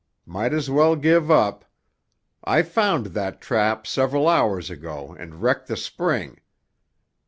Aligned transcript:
Might 0.25 0.51
as 0.51 0.67
well 0.67 0.95
give 0.95 1.29
up. 1.29 1.63
I 2.43 2.63
found 2.63 3.05
that 3.13 3.39
trap 3.39 3.85
several 3.85 4.27
hours 4.27 4.71
ago 4.71 5.15
and 5.19 5.43
wrecked 5.43 5.67
the 5.67 5.77
spring. 5.77 6.39